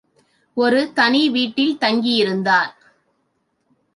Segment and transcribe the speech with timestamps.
[0.57, 2.71] ஒருதனி வீட்டில் தங்கியிருந்தார்.